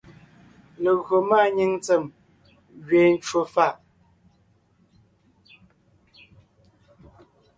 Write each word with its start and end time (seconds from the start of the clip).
Légÿo 0.83 1.17
máanyìŋ 1.29 1.71
ntsèm 1.77 2.03
gẅeen 2.87 3.13
ncwò 3.17 3.41
fàʼ, 3.53 3.73